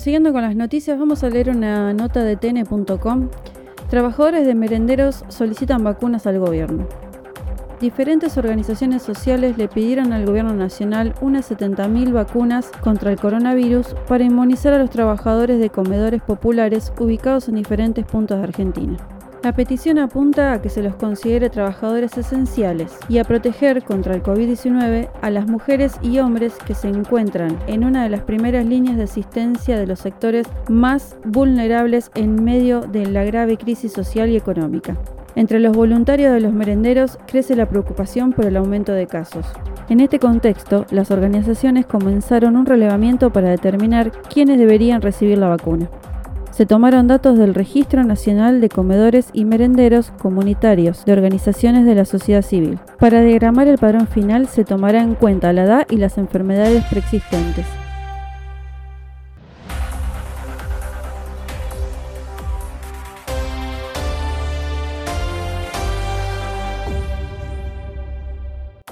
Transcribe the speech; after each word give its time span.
siguiendo 0.00 0.32
con 0.32 0.40
las 0.42 0.56
noticias, 0.56 0.98
vamos 0.98 1.22
a 1.22 1.28
leer 1.28 1.50
una 1.50 1.92
nota 1.92 2.24
de 2.24 2.36
tn.com. 2.36 3.28
Trabajadores 3.90 4.46
de 4.46 4.54
merenderos 4.54 5.24
solicitan 5.28 5.84
vacunas 5.84 6.26
al 6.26 6.38
gobierno. 6.38 6.86
Diferentes 7.80 8.38
organizaciones 8.38 9.02
sociales 9.02 9.58
le 9.58 9.68
pidieron 9.68 10.12
al 10.12 10.24
gobierno 10.24 10.54
nacional 10.54 11.14
unas 11.20 11.50
70.000 11.50 12.12
vacunas 12.12 12.70
contra 12.80 13.10
el 13.10 13.18
coronavirus 13.18 13.94
para 14.08 14.24
inmunizar 14.24 14.72
a 14.72 14.78
los 14.78 14.90
trabajadores 14.90 15.60
de 15.60 15.70
comedores 15.70 16.22
populares 16.22 16.92
ubicados 16.98 17.48
en 17.48 17.56
diferentes 17.56 18.04
puntos 18.06 18.38
de 18.38 18.44
Argentina. 18.44 19.19
La 19.42 19.54
petición 19.54 19.98
apunta 19.98 20.52
a 20.52 20.60
que 20.60 20.68
se 20.68 20.82
los 20.82 20.96
considere 20.96 21.48
trabajadores 21.48 22.18
esenciales 22.18 22.94
y 23.08 23.16
a 23.16 23.24
proteger 23.24 23.82
contra 23.82 24.14
el 24.14 24.22
COVID-19 24.22 25.08
a 25.22 25.30
las 25.30 25.46
mujeres 25.46 25.94
y 26.02 26.18
hombres 26.18 26.52
que 26.66 26.74
se 26.74 26.88
encuentran 26.88 27.58
en 27.66 27.84
una 27.84 28.02
de 28.02 28.10
las 28.10 28.20
primeras 28.22 28.66
líneas 28.66 28.98
de 28.98 29.04
asistencia 29.04 29.78
de 29.78 29.86
los 29.86 30.00
sectores 30.00 30.46
más 30.68 31.16
vulnerables 31.24 32.10
en 32.14 32.44
medio 32.44 32.82
de 32.82 33.06
la 33.06 33.24
grave 33.24 33.56
crisis 33.56 33.92
social 33.92 34.28
y 34.28 34.36
económica. 34.36 34.98
Entre 35.36 35.58
los 35.58 35.74
voluntarios 35.74 36.34
de 36.34 36.40
los 36.40 36.52
merenderos 36.52 37.18
crece 37.26 37.56
la 37.56 37.66
preocupación 37.66 38.34
por 38.34 38.44
el 38.44 38.58
aumento 38.58 38.92
de 38.92 39.06
casos. 39.06 39.46
En 39.88 40.00
este 40.00 40.18
contexto, 40.18 40.84
las 40.90 41.10
organizaciones 41.10 41.86
comenzaron 41.86 42.56
un 42.56 42.66
relevamiento 42.66 43.32
para 43.32 43.48
determinar 43.48 44.12
quiénes 44.28 44.58
deberían 44.58 45.00
recibir 45.00 45.38
la 45.38 45.48
vacuna 45.48 45.88
se 46.60 46.66
tomaron 46.66 47.06
datos 47.06 47.38
del 47.38 47.54
Registro 47.54 48.04
Nacional 48.04 48.60
de 48.60 48.68
Comedores 48.68 49.30
y 49.32 49.46
Merenderos 49.46 50.10
Comunitarios 50.20 51.06
de 51.06 51.14
organizaciones 51.14 51.86
de 51.86 51.94
la 51.94 52.04
sociedad 52.04 52.42
civil. 52.42 52.78
Para 52.98 53.22
diagramar 53.22 53.66
el 53.66 53.78
padrón 53.78 54.06
final 54.06 54.46
se 54.46 54.66
tomará 54.66 55.00
en 55.00 55.14
cuenta 55.14 55.54
la 55.54 55.64
edad 55.64 55.86
y 55.88 55.96
las 55.96 56.18
enfermedades 56.18 56.84
preexistentes. 56.84 57.64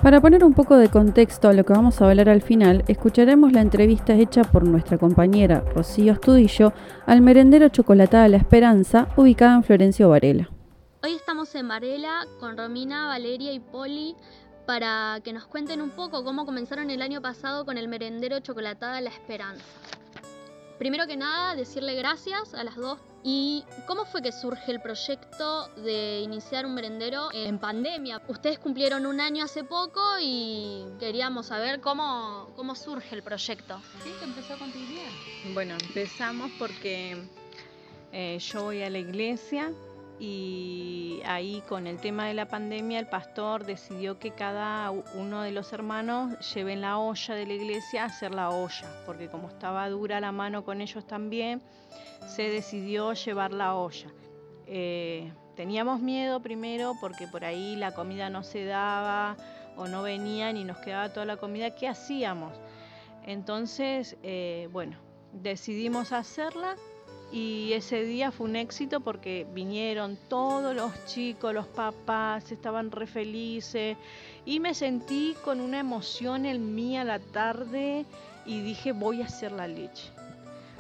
Para 0.09 0.23
poner 0.23 0.43
un 0.43 0.55
poco 0.55 0.79
de 0.79 0.89
contexto 0.89 1.51
a 1.51 1.53
lo 1.53 1.67
que 1.67 1.75
vamos 1.75 2.01
a 2.01 2.09
hablar 2.09 2.31
al 2.31 2.41
final, 2.41 2.83
escucharemos 2.89 3.53
la 3.53 3.61
entrevista 3.61 4.15
hecha 4.15 4.43
por 4.43 4.65
nuestra 4.65 4.97
compañera 4.97 5.63
Rocío 5.75 6.15
Estudillo 6.15 6.73
al 7.05 7.21
merendero 7.21 7.69
Chocolatada 7.69 8.27
La 8.29 8.39
Esperanza, 8.39 9.09
ubicada 9.19 9.57
en 9.57 9.65
Florencio 9.65 10.09
Varela. 10.09 10.49
Hoy 11.03 11.13
estamos 11.13 11.55
en 11.55 11.69
Varela 11.69 12.27
con 12.41 12.57
Romina, 12.57 13.07
Valeria 13.07 13.53
y 13.53 13.61
Poli 13.61 14.17
para 14.67 15.21
que 15.23 15.35
nos 15.35 15.47
cuenten 15.47 15.83
un 15.83 15.91
poco 15.91 16.25
cómo 16.25 16.47
comenzaron 16.47 16.89
el 16.89 17.03
año 17.03 17.21
pasado 17.21 17.67
con 17.67 17.77
el 17.77 17.89
merendero 17.89 18.41
Chocolatada 18.41 19.03
La 19.03 19.11
Esperanza. 19.11 19.63
Primero 20.79 21.07
que 21.07 21.19
nada, 21.19 21.55
decirle 21.55 21.95
gracias 21.97 22.55
a 22.55 22.65
las 22.65 22.77
dos 22.77 22.99
¿Y 23.25 23.65
cómo 23.87 24.05
fue 24.05 24.23
que 24.23 24.33
surge 24.33 24.71
el 24.71 24.81
proyecto 24.81 25.69
de 25.77 26.21
iniciar 26.21 26.65
un 26.67 26.75
merendero 26.75 27.29
en 27.33 27.59
pandemia? 27.59 28.23
Ustedes 28.29 28.59
cumplieron 28.59 29.07
un 29.07 29.21
año 29.21 29.45
hace 29.45 29.65
poco 29.65 30.01
y 30.21 30.85
queríamos 31.01 31.47
saber 31.47 31.81
cómo, 31.81 32.51
cómo 32.55 32.75
surge 32.75 33.15
el 33.17 33.23
proyecto. 33.23 33.81
Sí, 34.05 34.13
empezó 34.23 34.57
con 34.59 34.71
tu 34.71 34.79
idea. 34.79 35.09
Bueno, 35.53 35.75
empezamos 35.81 36.51
porque 36.59 37.17
eh, 38.13 38.39
yo 38.39 38.63
voy 38.63 38.83
a 38.83 38.91
la 38.91 38.99
iglesia 38.99 39.73
y 40.21 41.21
ahí 41.25 41.63
con 41.69 41.87
el 41.87 41.99
tema 41.99 42.27
de 42.27 42.35
la 42.35 42.49
pandemia 42.49 42.99
el 42.99 43.07
pastor 43.07 43.65
decidió 43.65 44.19
que 44.19 44.33
cada 44.33 44.91
uno 44.91 45.43
de 45.43 45.53
los 45.53 45.73
hermanos 45.73 46.55
lleven 46.55 46.81
la 46.81 46.99
olla 46.99 47.35
de 47.35 47.47
la 47.47 47.53
iglesia 47.53 48.03
a 48.03 48.07
hacer 48.07 48.35
la 48.35 48.51
olla, 48.51 48.87
porque 49.07 49.29
como 49.29 49.49
estaba 49.49 49.89
dura 49.89 50.21
la 50.21 50.33
mano 50.33 50.65
con 50.65 50.81
ellos 50.81 51.07
también, 51.07 51.63
se 52.27 52.51
decidió 52.51 53.13
llevar 53.13 53.53
la 53.53 53.77
olla. 53.77 54.09
Eh, 54.67 55.33
teníamos 55.55 56.01
miedo 56.01 56.41
primero 56.41 56.95
porque 57.01 57.27
por 57.27 57.45
ahí 57.45 57.77
la 57.77 57.93
comida 57.93 58.29
no 58.29 58.43
se 58.43 58.65
daba 58.65 59.37
o 59.77 59.87
no 59.87 60.03
venía 60.03 60.51
y 60.51 60.65
nos 60.65 60.79
quedaba 60.79 61.13
toda 61.13 61.27
la 61.27 61.37
comida. 61.37 61.75
¿Qué 61.75 61.87
hacíamos? 61.87 62.53
Entonces, 63.25 64.17
eh, 64.23 64.69
bueno, 64.73 64.99
decidimos 65.33 66.13
hacerla 66.13 66.77
y 67.31 67.73
ese 67.75 68.05
día 68.05 68.31
fue 68.31 68.49
un 68.49 68.57
éxito 68.57 69.01
porque 69.01 69.47
vinieron 69.53 70.19
todos 70.29 70.75
los 70.75 71.05
chicos, 71.05 71.53
los 71.53 71.67
papás, 71.67 72.51
estaban 72.51 72.91
re 72.91 73.07
felices. 73.07 73.97
Y 74.47 74.61
me 74.61 74.73
sentí 74.75 75.37
con 75.45 75.61
una 75.61 75.81
emoción 75.81 76.47
en 76.47 76.75
mí 76.75 76.97
a 76.97 77.05
la 77.05 77.19
tarde 77.19 78.07
y 78.47 78.63
dije 78.63 78.93
voy 78.93 79.21
a 79.21 79.27
hacer 79.27 79.53
la 79.53 79.69
leche. 79.69 80.11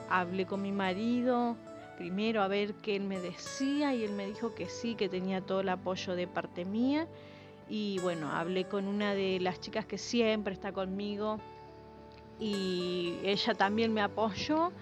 Hablé 0.09 0.47
con 0.47 0.63
mi 0.63 0.73
marido 0.73 1.57
primero 1.99 2.43
a 2.43 2.49
ver 2.49 2.75
qué 2.75 2.95
él 2.95 3.03
me 3.03 3.19
decía 3.19 3.93
y 3.93 4.05
él 4.05 4.13
me 4.13 4.25
dijo 4.25 4.55
que 4.55 4.69
sí, 4.69 4.95
que 4.95 5.09
tenía 5.09 5.41
todo 5.41 5.61
el 5.61 5.69
apoyo 5.69 6.15
de 6.15 6.27
parte 6.27 6.65
mía. 6.65 7.07
Y 7.69 7.99
bueno, 7.99 8.31
hablé 8.31 8.65
con 8.65 8.87
una 8.87 9.15
de 9.15 9.39
las 9.41 9.61
chicas 9.61 9.85
que 9.85 9.99
siempre 9.99 10.55
está 10.55 10.73
conmigo 10.73 11.39
y 12.41 13.17
ella 13.25 13.53
también 13.55 13.93
me 13.93 14.01
apoyó 14.01 14.73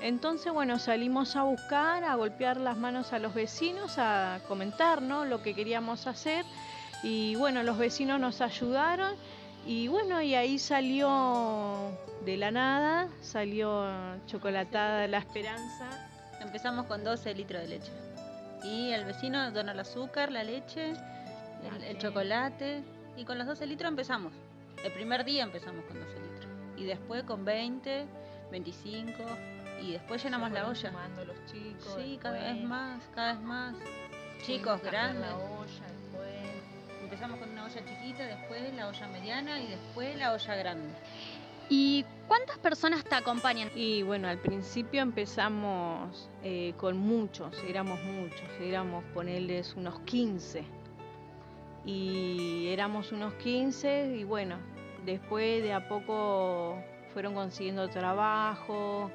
entonces, 0.00 0.52
bueno, 0.52 0.78
salimos 0.78 1.36
a 1.36 1.42
buscar, 1.42 2.04
a 2.04 2.14
golpear 2.14 2.58
las 2.58 2.76
manos 2.76 3.12
a 3.12 3.18
los 3.18 3.34
vecinos, 3.34 3.98
a 3.98 4.40
comentar 4.46 5.02
¿no? 5.02 5.24
lo 5.24 5.42
que 5.42 5.54
queríamos 5.54 6.06
hacer. 6.06 6.44
Y 7.02 7.34
bueno, 7.36 7.62
los 7.62 7.78
vecinos 7.78 8.20
nos 8.20 8.40
ayudaron 8.40 9.14
y 9.66 9.88
bueno, 9.88 10.22
y 10.22 10.34
ahí 10.34 10.58
salió 10.58 11.90
de 12.24 12.36
la 12.36 12.50
nada, 12.50 13.08
salió 13.20 13.84
chocolatada 14.26 15.06
la 15.08 15.18
esperanza. 15.18 16.08
Empezamos 16.40 16.86
con 16.86 17.02
12 17.02 17.34
litros 17.34 17.62
de 17.62 17.68
leche. 17.68 17.92
Y 18.62 18.92
el 18.92 19.04
vecino 19.04 19.50
dona 19.50 19.72
el 19.72 19.80
azúcar, 19.80 20.30
la 20.30 20.44
leche, 20.44 20.90
el, 20.90 21.82
el 21.84 21.98
chocolate. 21.98 22.82
Y 23.16 23.24
con 23.24 23.38
los 23.38 23.46
12 23.46 23.66
litros 23.66 23.88
empezamos. 23.88 24.32
El 24.84 24.92
primer 24.92 25.24
día 25.24 25.42
empezamos 25.42 25.84
con 25.86 25.98
12 25.98 26.12
litros. 26.20 26.50
Y 26.76 26.84
después 26.84 27.24
con 27.24 27.44
20, 27.44 28.06
25, 28.50 29.24
y 29.82 29.92
después 29.92 30.22
llenamos 30.22 30.50
la 30.52 30.68
olla. 30.68 30.92
los 31.26 31.52
chicos. 31.52 31.96
Sí, 31.96 32.18
cada 32.20 32.52
vez 32.52 32.62
más, 32.62 33.02
cada 33.14 33.34
vez 33.34 33.42
más. 33.42 33.74
Chicos, 34.42 34.80
grandes. 34.82 35.20
La 35.22 35.36
olla, 35.36 35.86
después. 36.02 37.02
Empezamos 37.02 37.38
con 37.38 37.50
una 37.50 37.64
olla 37.64 37.84
chiquita, 37.84 38.24
después 38.24 38.74
la 38.74 38.88
olla 38.88 39.06
mediana 39.08 39.60
y 39.60 39.68
después 39.68 40.16
la 40.16 40.32
olla 40.32 40.54
grande. 40.56 40.94
¿Y 41.68 42.04
cuántas 42.28 42.58
personas 42.58 43.04
te 43.04 43.14
acompañan? 43.16 43.70
Y 43.74 44.02
bueno, 44.02 44.28
al 44.28 44.38
principio 44.38 45.02
empezamos 45.02 46.28
eh, 46.44 46.74
con 46.76 46.96
muchos, 46.96 47.56
éramos 47.68 48.00
muchos, 48.04 48.48
éramos 48.60 49.04
ponerles 49.12 49.74
unos 49.74 49.98
15. 50.00 50.64
Y 51.84 52.68
éramos 52.68 53.12
unos 53.12 53.34
15 53.34 54.16
y 54.16 54.24
bueno, 54.24 54.58
después 55.04 55.62
de 55.62 55.72
a 55.72 55.88
poco 55.88 56.78
fueron 57.12 57.34
consiguiendo 57.34 57.88
trabajo, 57.88 59.10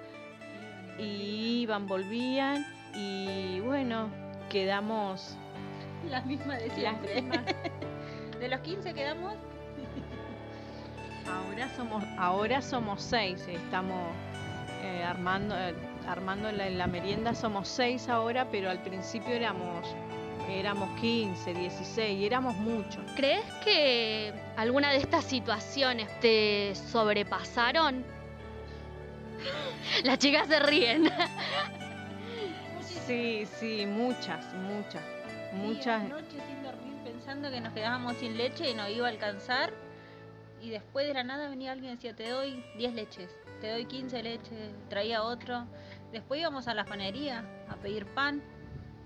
y 0.97 1.61
iban, 1.61 1.87
volvían 1.87 2.65
y 2.93 3.59
bueno, 3.61 4.09
quedamos... 4.49 5.37
Las 6.09 6.25
mismas 6.25 6.59
de 6.59 6.69
siempre. 6.71 7.23
de 8.39 8.47
los 8.47 8.59
15 8.61 8.93
quedamos... 8.93 9.33
ahora 11.27 11.69
somos, 11.75 12.03
ahora 12.17 12.61
somos 12.61 13.01
seis, 13.01 13.47
estamos 13.47 14.11
eh, 14.83 15.03
armando, 15.03 15.55
eh, 15.57 15.75
armando 16.07 16.51
la, 16.51 16.69
la 16.69 16.87
merienda, 16.87 17.35
somos 17.35 17.67
seis 17.67 18.09
ahora, 18.09 18.47
pero 18.51 18.69
al 18.69 18.81
principio 18.81 19.33
éramos 19.33 19.87
éramos 20.49 20.89
15, 20.99 21.53
16, 21.53 22.23
éramos 22.25 22.55
muchos. 22.55 22.99
¿Crees 23.15 23.45
que 23.63 24.33
alguna 24.57 24.91
de 24.91 24.97
estas 24.97 25.25
situaciones 25.25 26.07
te 26.19 26.73
sobrepasaron? 26.75 28.03
Las 30.03 30.19
chicas 30.19 30.47
se 30.47 30.59
ríen. 30.59 31.09
Sí, 32.81 33.45
sí, 33.59 33.85
muchas, 33.85 34.53
muchas, 34.53 35.03
muchas. 35.53 36.03
noche 36.07 36.37
sin 36.47 36.63
dormir 36.63 36.93
pensando 37.03 37.49
que 37.49 37.59
nos 37.59 37.73
quedábamos 37.73 38.15
sin 38.17 38.37
leche 38.37 38.69
y 38.69 38.73
no 38.73 38.87
iba 38.87 39.07
a 39.07 39.09
alcanzar. 39.09 39.73
Y 40.61 40.69
después 40.69 41.07
de 41.07 41.13
la 41.13 41.23
nada 41.23 41.49
venía 41.49 41.71
alguien 41.71 41.93
y 41.93 41.95
decía, 41.95 42.15
te 42.15 42.29
doy 42.29 42.63
10 42.77 42.93
leches, 42.93 43.35
te 43.59 43.71
doy 43.71 43.85
15 43.85 44.23
leches, 44.23 44.73
traía 44.89 45.23
otro. 45.23 45.65
Después 46.11 46.39
íbamos 46.39 46.67
a 46.67 46.73
la 46.73 46.85
panería 46.85 47.43
a 47.67 47.75
pedir 47.77 48.05
pan 48.05 48.43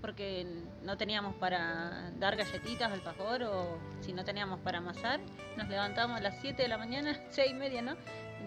porque 0.05 0.45
no 0.83 0.97
teníamos 0.97 1.33
para 1.37 2.11
dar 2.19 2.35
galletitas 2.35 2.91
al 2.91 3.01
pajor 3.01 3.41
o 3.41 3.79
si 4.01 4.13
no 4.13 4.23
teníamos 4.23 4.59
para 4.59 4.77
amasar. 4.77 5.19
Nos 5.57 5.67
levantábamos 5.67 6.19
a 6.19 6.21
las 6.21 6.39
7 6.41 6.61
de 6.61 6.67
la 6.67 6.77
mañana, 6.77 7.19
6 7.31 7.49
y 7.49 7.53
media, 7.55 7.81
¿no? 7.81 7.95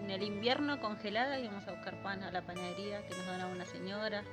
en 0.01 0.09
el 0.09 0.23
invierno 0.23 0.79
congelada 0.79 1.37
íbamos 1.37 1.67
a 1.67 1.73
buscar 1.73 2.01
pan 2.01 2.23
a 2.23 2.31
la 2.31 2.41
panadería 2.43 3.05
que 3.05 3.09
nos 3.09 3.25
donaba 3.25 3.51
una 3.51 3.65
señora. 3.65 4.23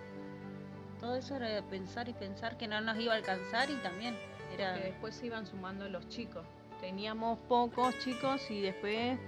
Todo 1.00 1.16
eso 1.16 1.34
era 1.34 1.60
pensar 1.62 2.08
y 2.08 2.12
pensar 2.12 2.56
que 2.56 2.68
no 2.68 2.80
nos 2.80 2.96
iba 3.00 3.12
a 3.12 3.16
alcanzar 3.16 3.68
y 3.70 3.74
también 3.82 4.16
era... 4.54 4.74
Que 4.74 4.84
después 4.84 5.16
se 5.16 5.26
iban 5.26 5.48
sumando 5.48 5.88
los 5.88 6.08
chicos. 6.08 6.46
Teníamos 6.80 7.40
pocos 7.48 7.98
chicos 7.98 8.48
y 8.52 8.60
después 8.60 9.18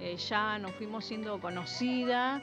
eh, 0.00 0.16
ya 0.16 0.58
nos 0.58 0.72
fuimos 0.72 1.06
siendo 1.06 1.40
conocidas 1.40 2.42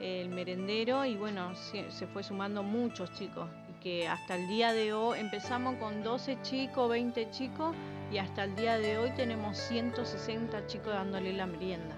el 0.00 0.28
merendero 0.28 1.04
y 1.04 1.16
bueno, 1.16 1.54
se, 1.54 2.06
fue 2.08 2.22
sumando 2.22 2.62
muchos 2.62 3.12
chicos, 3.12 3.48
que 3.86 4.08
hasta 4.08 4.34
el 4.34 4.48
día 4.48 4.72
de 4.72 4.92
hoy 4.92 5.20
empezamos 5.20 5.76
con 5.76 6.02
12 6.02 6.42
chicos, 6.42 6.90
20 6.90 7.30
chicos 7.30 7.72
y 8.10 8.18
hasta 8.18 8.42
el 8.42 8.56
día 8.56 8.78
de 8.78 8.98
hoy 8.98 9.12
tenemos 9.12 9.56
160 9.58 10.66
chicos 10.66 10.92
dándole 10.92 11.32
la 11.32 11.46
merienda. 11.46 11.94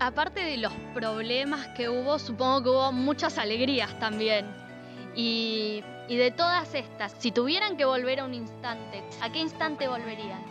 Aparte 0.00 0.40
de 0.40 0.56
los 0.56 0.72
problemas 0.94 1.68
que 1.76 1.90
hubo, 1.90 2.18
supongo 2.18 2.62
que 2.62 2.68
hubo 2.70 2.92
muchas 2.92 3.36
alegrías 3.36 3.98
también. 3.98 4.46
Y, 5.14 5.84
y 6.08 6.16
de 6.16 6.30
todas 6.30 6.74
estas, 6.74 7.14
si 7.18 7.30
tuvieran 7.30 7.76
que 7.76 7.84
volver 7.84 8.20
a 8.20 8.24
un 8.24 8.32
instante, 8.32 9.02
¿a 9.20 9.30
qué 9.30 9.40
instante 9.40 9.88
volverían? 9.88 10.42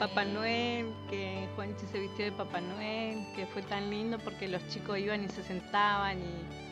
Papá 0.00 0.24
Noel, 0.24 0.92
que 1.08 1.48
Juanchi 1.54 1.86
se 1.86 2.00
vistió 2.00 2.24
de 2.24 2.32
Papá 2.32 2.60
Noel, 2.60 3.24
que 3.36 3.46
fue 3.46 3.62
tan 3.62 3.88
lindo 3.88 4.18
porque 4.18 4.48
los 4.48 4.66
chicos 4.66 4.98
iban 4.98 5.22
y 5.22 5.28
se 5.28 5.44
sentaban 5.44 6.18
y, 6.18 6.71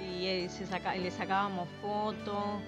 y 0.00 0.48
se 0.48 0.64
le 0.98 1.10
sacábamos 1.10 1.68
fotos. 1.80 2.62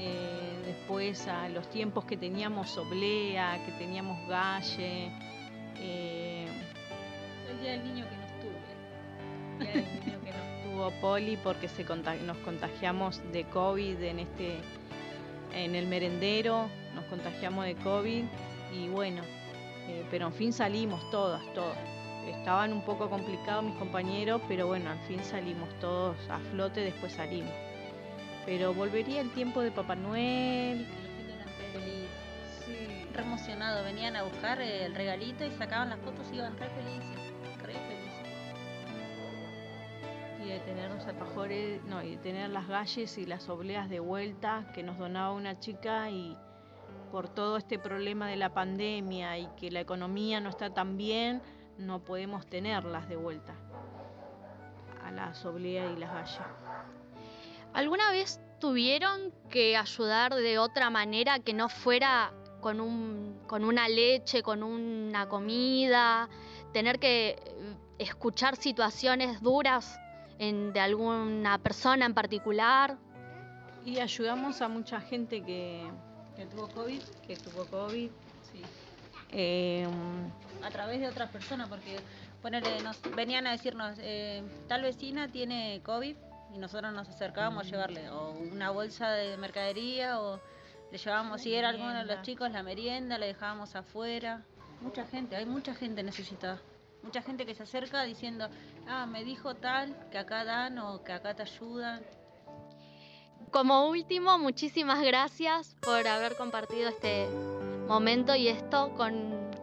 Eh, 0.00 0.62
después 0.64 1.26
a 1.26 1.48
los 1.48 1.68
tiempos 1.70 2.04
que 2.04 2.16
teníamos 2.16 2.76
oblea, 2.78 3.60
que 3.66 3.72
teníamos 3.72 4.28
galle. 4.28 5.10
Eh, 5.76 6.46
el 7.50 7.60
día 7.60 7.72
del 7.72 7.84
niño 7.84 8.06
que 8.08 8.16
no 8.16 8.26
estuve. 8.26 8.60
El 9.58 9.66
día 9.66 9.82
del 9.82 10.04
niño 10.04 10.20
que 10.24 10.30
no 10.30 10.56
estuvo 10.56 11.00
Poli 11.00 11.36
porque 11.42 11.68
se 11.68 11.84
nos 11.84 12.36
contagiamos 12.38 13.20
de 13.32 13.44
COVID 13.44 14.02
en 14.02 14.20
este 14.20 14.58
en 15.54 15.74
el 15.74 15.86
merendero, 15.86 16.68
nos 16.94 17.04
contagiamos 17.06 17.64
de 17.64 17.74
COVID 17.76 18.24
y 18.72 18.88
bueno, 18.88 19.22
eh, 19.88 20.04
pero 20.10 20.26
en 20.26 20.32
fin 20.32 20.52
salimos 20.52 21.10
todas, 21.10 21.42
todas. 21.54 21.97
Estaban 22.26 22.72
un 22.72 22.82
poco 22.82 23.08
complicados 23.08 23.64
mis 23.64 23.74
compañeros, 23.76 24.40
pero 24.48 24.66
bueno, 24.66 24.90
al 24.90 24.98
fin 25.00 25.22
salimos 25.22 25.68
todos 25.80 26.16
a 26.28 26.38
flote, 26.38 26.80
después 26.80 27.12
salimos. 27.12 27.52
Pero 28.44 28.72
volvería 28.72 29.20
el 29.20 29.30
tiempo 29.32 29.60
de 29.60 29.70
Papá 29.70 29.94
Noel. 29.94 30.86
Sí. 32.64 33.06
Re 33.14 33.22
emocionado, 33.22 33.84
venían 33.84 34.16
a 34.16 34.22
buscar 34.22 34.60
el 34.60 34.94
regalito 34.94 35.44
y 35.44 35.50
sacaban 35.52 35.90
las 35.90 35.98
fotos 36.00 36.26
y 36.32 36.36
iban 36.36 36.56
re 36.56 36.68
felices, 36.70 37.32
re 37.62 37.72
felices. 37.74 38.08
Y 40.44 40.48
de 40.48 40.60
tener 40.60 40.90
los 40.90 41.06
alfajores, 41.06 41.82
no, 41.84 42.02
y 42.02 42.12
de 42.12 42.16
tener 42.18 42.50
las 42.50 42.68
galles 42.68 43.18
y 43.18 43.26
las 43.26 43.48
obleas 43.48 43.90
de 43.90 44.00
vuelta 44.00 44.70
que 44.74 44.82
nos 44.82 44.98
donaba 44.98 45.32
una 45.32 45.58
chica 45.58 46.10
y 46.10 46.36
por 47.10 47.28
todo 47.28 47.56
este 47.56 47.78
problema 47.78 48.28
de 48.28 48.36
la 48.36 48.52
pandemia 48.52 49.38
y 49.38 49.46
que 49.58 49.70
la 49.70 49.80
economía 49.80 50.40
no 50.40 50.50
está 50.50 50.70
tan 50.70 50.96
bien, 50.96 51.42
no 51.78 52.00
podemos 52.00 52.46
tenerlas 52.46 53.08
de 53.08 53.16
vuelta 53.16 53.54
a 55.04 55.10
la 55.10 55.34
soblea 55.34 55.90
y 55.90 55.96
las 55.96 56.12
gallas. 56.12 56.48
¿Alguna 57.72 58.10
vez 58.10 58.40
tuvieron 58.58 59.32
que 59.48 59.76
ayudar 59.76 60.34
de 60.34 60.58
otra 60.58 60.90
manera 60.90 61.38
que 61.38 61.54
no 61.54 61.68
fuera 61.68 62.32
con, 62.60 62.80
un, 62.80 63.40
con 63.46 63.64
una 63.64 63.88
leche, 63.88 64.42
con 64.42 64.62
una 64.62 65.28
comida, 65.28 66.28
tener 66.72 66.98
que 66.98 67.30
eh, 67.30 67.36
escuchar 67.98 68.56
situaciones 68.56 69.40
duras 69.40 69.98
de 70.38 70.80
alguna 70.80 71.58
persona 71.58 72.06
en 72.06 72.14
particular? 72.14 72.96
Y 73.84 73.98
ayudamos 73.98 74.60
a 74.60 74.68
mucha 74.68 75.00
gente 75.00 75.42
que, 75.42 75.82
que 76.36 76.46
tuvo 76.46 76.68
COVID. 76.68 77.02
Que 77.26 77.36
tuvo 77.36 77.64
COVID, 77.64 78.10
sí. 78.52 78.62
Em, 79.30 79.90
a 80.62 80.70
través 80.70 81.00
de 81.00 81.08
otras 81.08 81.30
personas, 81.30 81.68
porque 81.68 82.00
nos 82.82 83.00
venían 83.14 83.46
a 83.46 83.52
decirnos, 83.52 83.96
eh, 83.98 84.42
tal 84.68 84.82
vecina 84.82 85.28
tiene 85.28 85.80
COVID 85.84 86.16
y 86.54 86.58
nosotros 86.58 86.92
nos 86.92 87.08
acercábamos 87.08 87.66
a 87.66 87.70
llevarle 87.70 88.10
o 88.10 88.30
una 88.30 88.70
bolsa 88.70 89.10
de 89.10 89.36
mercadería 89.36 90.20
o 90.20 90.40
le 90.90 90.98
llevábamos, 90.98 91.42
si 91.42 91.54
era 91.54 91.68
alguno 91.68 91.92
de 91.94 92.04
los 92.04 92.22
chicos, 92.22 92.50
la 92.50 92.62
merienda, 92.62 93.18
le 93.18 93.26
dejábamos 93.26 93.74
afuera. 93.76 94.42
Mucha 94.80 95.04
gente, 95.06 95.36
hay 95.36 95.44
mucha 95.44 95.74
gente 95.74 96.02
necesitada. 96.02 96.60
Mucha 97.02 97.22
gente 97.22 97.44
que 97.44 97.54
se 97.54 97.62
acerca 97.62 98.02
diciendo, 98.04 98.48
ah, 98.86 99.06
me 99.06 99.22
dijo 99.22 99.54
tal, 99.54 99.94
que 100.10 100.18
acá 100.18 100.44
dan 100.44 100.78
o 100.78 101.04
que 101.04 101.12
acá 101.12 101.34
te 101.34 101.42
ayudan. 101.42 102.02
Como 103.50 103.88
último, 103.88 104.38
muchísimas 104.38 105.02
gracias 105.02 105.74
por 105.80 106.06
haber 106.06 106.36
compartido 106.36 106.88
este 106.88 107.28
momento 107.86 108.34
y 108.34 108.48
esto 108.48 108.92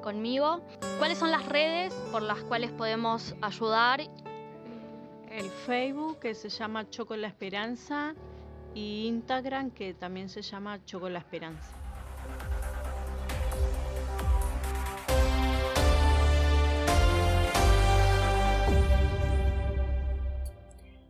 conmigo. 0.06 0.62
¿Cuáles 1.00 1.18
son 1.18 1.32
las 1.32 1.50
redes 1.50 1.92
por 2.12 2.22
las 2.22 2.38
cuales 2.44 2.70
podemos 2.72 3.36
ayudar? 3.42 4.02
El 5.32 5.50
Facebook 5.66 6.20
que 6.20 6.36
se 6.36 6.48
llama 6.48 6.88
Choco 6.92 7.16
la 7.16 7.28
Esperanza 7.28 8.14
y 8.76 9.08
Instagram 9.08 9.72
que 9.72 9.96
también 9.96 10.30
se 10.30 10.44
llama 10.44 10.86
Choco 10.86 11.10
la 11.10 11.18
Esperanza. 11.18 11.72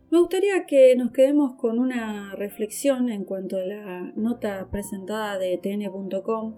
Me 0.08 0.18
gustaría 0.18 0.64
que 0.64 0.96
nos 0.96 1.12
quedemos 1.12 1.56
con 1.56 1.78
una 1.78 2.34
reflexión 2.34 3.10
en 3.10 3.24
cuanto 3.24 3.58
a 3.58 3.60
la 3.60 4.12
nota 4.16 4.68
presentada 4.70 5.36
de 5.36 5.58
tn.com 5.58 6.56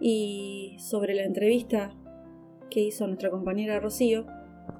y 0.00 0.76
sobre 0.78 1.14
la 1.14 1.24
entrevista 1.24 1.94
que 2.70 2.80
hizo 2.80 3.06
nuestra 3.06 3.30
compañera 3.30 3.80
Rocío 3.80 4.26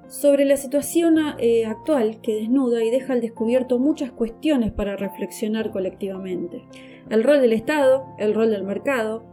sobre 0.08 0.44
la 0.44 0.56
situación 0.56 1.16
eh, 1.38 1.66
actual 1.66 2.20
que 2.20 2.34
desnuda 2.34 2.82
y 2.82 2.90
deja 2.90 3.12
al 3.12 3.20
descubierto 3.20 3.78
muchas 3.78 4.12
cuestiones 4.12 4.72
para 4.72 4.96
reflexionar 4.96 5.70
colectivamente. 5.70 6.62
El 7.10 7.22
rol 7.22 7.40
del 7.40 7.52
Estado, 7.52 8.04
el 8.18 8.34
rol 8.34 8.50
del 8.50 8.64
mercado, 8.64 9.24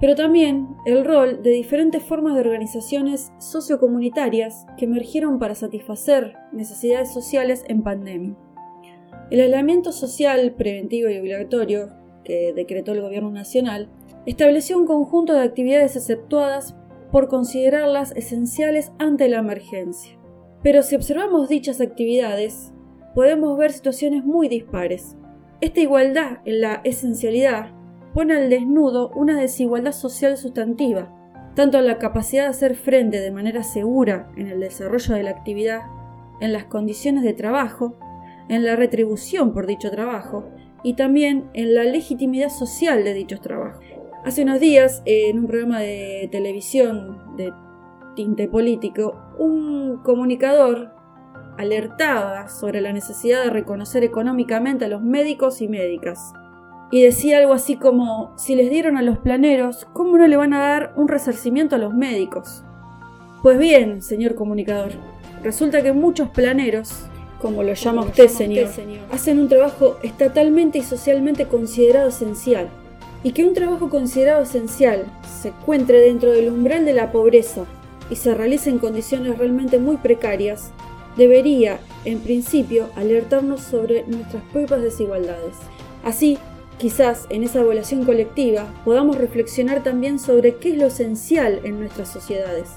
pero 0.00 0.14
también 0.14 0.68
el 0.86 1.04
rol 1.04 1.42
de 1.42 1.50
diferentes 1.50 2.02
formas 2.02 2.34
de 2.34 2.40
organizaciones 2.40 3.32
sociocomunitarias 3.38 4.66
que 4.76 4.86
emergieron 4.86 5.38
para 5.38 5.54
satisfacer 5.54 6.34
necesidades 6.52 7.12
sociales 7.12 7.64
en 7.68 7.82
pandemia. 7.82 8.36
El 9.30 9.40
aislamiento 9.40 9.92
social 9.92 10.52
preventivo 10.52 11.08
y 11.08 11.18
obligatorio 11.18 11.88
que 12.24 12.52
decretó 12.54 12.92
el 12.92 13.02
Gobierno 13.02 13.30
Nacional 13.30 13.88
estableció 14.26 14.78
un 14.78 14.86
conjunto 14.86 15.34
de 15.34 15.42
actividades 15.42 15.96
exceptuadas 15.96 16.76
por 17.10 17.28
considerarlas 17.28 18.12
esenciales 18.16 18.92
ante 18.98 19.28
la 19.28 19.38
emergencia. 19.38 20.18
Pero 20.62 20.82
si 20.82 20.96
observamos 20.96 21.48
dichas 21.48 21.80
actividades, 21.80 22.72
podemos 23.14 23.56
ver 23.58 23.72
situaciones 23.72 24.24
muy 24.24 24.48
dispares. 24.48 25.16
Esta 25.60 25.80
igualdad 25.80 26.38
en 26.44 26.60
la 26.60 26.80
esencialidad 26.84 27.70
pone 28.12 28.34
al 28.34 28.50
desnudo 28.50 29.10
una 29.10 29.38
desigualdad 29.38 29.92
social 29.92 30.36
sustantiva, 30.36 31.14
tanto 31.54 31.78
en 31.78 31.86
la 31.86 31.98
capacidad 31.98 32.44
de 32.44 32.50
hacer 32.50 32.74
frente 32.74 33.20
de 33.20 33.30
manera 33.30 33.62
segura 33.62 34.30
en 34.36 34.48
el 34.48 34.60
desarrollo 34.60 35.14
de 35.14 35.22
la 35.22 35.30
actividad, 35.30 35.82
en 36.40 36.52
las 36.52 36.64
condiciones 36.64 37.22
de 37.22 37.32
trabajo, 37.32 37.96
en 38.48 38.64
la 38.64 38.76
retribución 38.76 39.52
por 39.52 39.66
dicho 39.66 39.90
trabajo 39.90 40.48
y 40.82 40.94
también 40.94 41.48
en 41.54 41.74
la 41.74 41.84
legitimidad 41.84 42.50
social 42.50 43.04
de 43.04 43.14
dichos 43.14 43.40
trabajos. 43.40 43.84
Hace 44.24 44.42
unos 44.42 44.58
días, 44.58 45.02
en 45.04 45.40
un 45.40 45.46
programa 45.46 45.80
de 45.80 46.30
televisión 46.32 47.36
de 47.36 47.52
tinte 48.16 48.48
político, 48.48 49.20
un 49.38 49.98
comunicador 50.02 50.92
alertaba 51.58 52.48
sobre 52.48 52.80
la 52.80 52.94
necesidad 52.94 53.44
de 53.44 53.50
reconocer 53.50 54.02
económicamente 54.02 54.86
a 54.86 54.88
los 54.88 55.02
médicos 55.02 55.60
y 55.60 55.68
médicas 55.68 56.32
y 56.90 57.02
decía 57.02 57.36
algo 57.36 57.52
así 57.52 57.76
como, 57.76 58.32
si 58.38 58.54
les 58.54 58.70
dieron 58.70 58.96
a 58.96 59.02
los 59.02 59.18
planeros, 59.18 59.86
¿cómo 59.92 60.16
no 60.16 60.26
le 60.26 60.38
van 60.38 60.54
a 60.54 60.60
dar 60.60 60.94
un 60.96 61.08
resarcimiento 61.08 61.76
a 61.76 61.78
los 61.78 61.92
médicos? 61.92 62.64
Pues 63.42 63.58
bien, 63.58 64.00
señor 64.00 64.36
comunicador, 64.36 64.92
resulta 65.42 65.82
que 65.82 65.92
muchos 65.92 66.30
planeros, 66.30 67.04
como 67.42 67.62
lo 67.62 67.74
llama, 67.74 68.00
usted, 68.00 68.28
señor, 68.28 68.70
hacen 69.12 69.38
un 69.38 69.50
trabajo 69.50 69.98
estatalmente 70.02 70.78
y 70.78 70.82
socialmente 70.82 71.44
considerado 71.44 72.08
esencial. 72.08 72.70
Y 73.24 73.32
que 73.32 73.44
un 73.44 73.54
trabajo 73.54 73.90
considerado 73.90 74.42
esencial 74.42 75.06
se 75.42 75.48
encuentre 75.48 75.98
dentro 75.98 76.30
del 76.30 76.50
umbral 76.50 76.84
de 76.84 76.92
la 76.92 77.10
pobreza 77.10 77.64
y 78.08 78.14
se 78.16 78.34
realice 78.34 78.70
en 78.70 78.78
condiciones 78.78 79.36
realmente 79.38 79.80
muy 79.80 79.96
precarias, 79.96 80.70
debería, 81.16 81.80
en 82.04 82.20
principio, 82.20 82.88
alertarnos 82.94 83.60
sobre 83.60 84.04
nuestras 84.06 84.44
propias 84.52 84.82
desigualdades. 84.82 85.56
Así, 86.04 86.38
Quizás 86.78 87.26
en 87.30 87.44
esa 87.44 87.60
evaluación 87.60 88.04
colectiva 88.04 88.66
podamos 88.84 89.16
reflexionar 89.16 89.82
también 89.82 90.18
sobre 90.18 90.56
qué 90.56 90.70
es 90.70 90.78
lo 90.78 90.86
esencial 90.86 91.60
en 91.62 91.78
nuestras 91.78 92.12
sociedades 92.12 92.68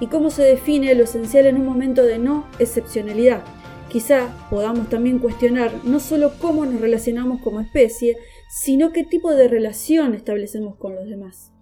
y 0.00 0.06
cómo 0.08 0.30
se 0.30 0.42
define 0.42 0.94
lo 0.94 1.04
esencial 1.04 1.46
en 1.46 1.56
un 1.56 1.64
momento 1.64 2.02
de 2.02 2.18
no 2.18 2.46
excepcionalidad. 2.58 3.42
Quizá 3.88 4.28
podamos 4.50 4.90
también 4.90 5.18
cuestionar 5.18 5.72
no 5.82 5.98
solo 5.98 6.32
cómo 6.38 6.66
nos 6.66 6.80
relacionamos 6.80 7.40
como 7.40 7.60
especie, 7.60 8.18
sino 8.48 8.92
qué 8.92 9.04
tipo 9.04 9.34
de 9.34 9.46
relación 9.46 10.14
establecemos 10.14 10.76
con 10.76 10.94
los 10.94 11.06
demás. 11.06 11.52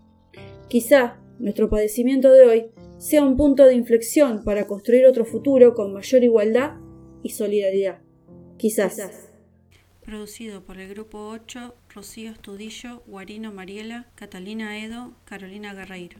Quizá 0.68 1.18
nuestro 1.38 1.68
padecimiento 1.68 2.32
de 2.32 2.46
hoy 2.46 2.66
sea 2.98 3.24
un 3.24 3.36
punto 3.36 3.64
de 3.64 3.74
inflexión 3.74 4.44
para 4.44 4.66
construir 4.66 5.04
otro 5.06 5.24
futuro 5.24 5.74
con 5.74 5.92
mayor 5.92 6.22
igualdad 6.22 6.76
y 7.22 7.30
solidaridad. 7.30 7.98
Quizás. 8.56 9.30
Producido 10.04 10.64
por 10.64 10.78
el 10.78 10.88
Grupo 10.88 11.26
8, 11.28 11.74
Rocío 11.92 12.30
Estudillo, 12.30 13.02
Guarino 13.08 13.52
Mariela, 13.52 14.06
Catalina 14.14 14.78
Edo, 14.78 15.16
Carolina 15.24 15.74
Guerreiro. 15.74 16.14